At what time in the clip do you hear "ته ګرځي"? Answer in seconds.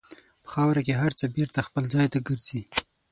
2.13-2.61